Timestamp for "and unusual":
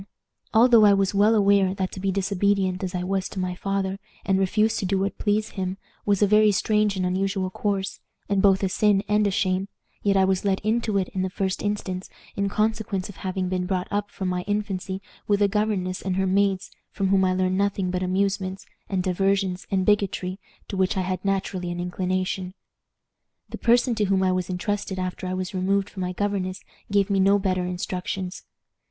6.97-7.51